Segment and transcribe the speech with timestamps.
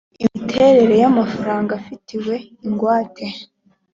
[0.23, 3.25] imiterere y amafaranga afitiwe ingwate